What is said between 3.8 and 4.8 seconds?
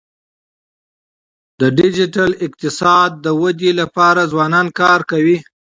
لپاره ځوانان